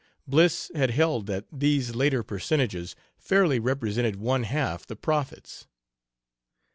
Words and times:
Bliss 0.25 0.71
had 0.73 0.89
held 0.89 1.27
that 1.27 1.45
these 1.51 1.93
later 1.93 2.23
percentages 2.23 2.95
fairly 3.19 3.59
represented 3.59 4.15
one 4.15 4.41
half 4.45 4.83
the 4.83 4.95
profits. 4.95 5.67